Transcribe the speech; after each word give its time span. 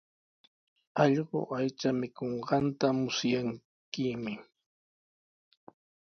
Allqu 1.03 1.39
aycha 1.59 1.89
mikunqanta 1.99 2.87
musyankimi. 2.99 4.33